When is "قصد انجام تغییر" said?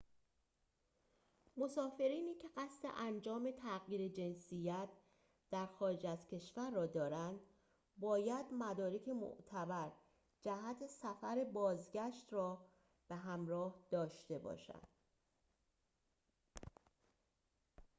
2.57-4.07